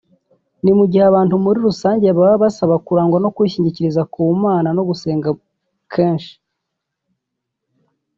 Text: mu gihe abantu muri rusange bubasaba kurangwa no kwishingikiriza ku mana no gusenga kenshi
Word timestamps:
mu 0.79 0.85
gihe 0.91 1.03
abantu 1.07 1.35
muri 1.43 1.59
rusange 1.67 2.07
bubasaba 2.17 2.75
kurangwa 2.85 3.17
no 3.23 3.29
kwishingikiriza 3.35 4.01
ku 4.13 4.21
mana 4.43 4.69
no 4.75 4.83
gusenga 4.89 5.29
kenshi 5.93 6.33